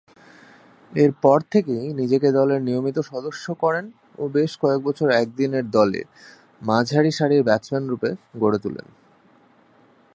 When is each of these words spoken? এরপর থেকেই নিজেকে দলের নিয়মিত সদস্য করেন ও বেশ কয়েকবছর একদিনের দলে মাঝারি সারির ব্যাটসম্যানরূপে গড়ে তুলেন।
এরপর 0.93 1.37
থেকেই 1.51 1.85
নিজেকে 1.93 2.29
দলের 2.31 2.61
নিয়মিত 2.61 2.97
সদস্য 3.01 3.45
করেন 3.53 3.85
ও 4.17 4.23
বেশ 4.27 4.51
কয়েকবছর 4.57 5.07
একদিনের 5.13 5.65
দলে 5.69 6.01
মাঝারি 6.61 7.11
সারির 7.11 7.43
ব্যাটসম্যানরূপে 7.43 8.09
গড়ে 8.37 8.59
তুলেন। 8.59 8.87